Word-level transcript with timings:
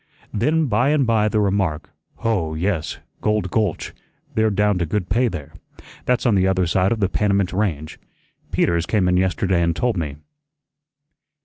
Then 0.33 0.65
by 0.65 0.89
and 0.89 1.05
by 1.05 1.29
the 1.29 1.39
remark, 1.39 1.91
"Hoh, 2.15 2.55
yes, 2.55 2.97
Gold 3.21 3.51
Gulch, 3.51 3.93
they're 4.33 4.49
down 4.49 4.79
to 4.79 4.85
good 4.87 5.09
pay 5.09 5.27
there. 5.27 5.53
That's 6.05 6.25
on 6.25 6.33
the 6.33 6.47
other 6.47 6.65
side 6.65 6.91
of 6.91 6.99
the 7.01 7.07
Panamint 7.07 7.53
Range. 7.53 7.99
Peters 8.49 8.87
came 8.87 9.07
in 9.07 9.17
yesterday 9.17 9.61
and 9.61 9.75
told 9.75 9.97
me." 9.97 10.15